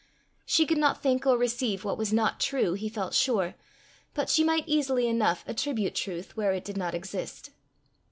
[0.47, 3.53] She could not think or receive what was not true, he felt sure,
[4.15, 7.51] but she might easily enough attribute truth where it did not exist.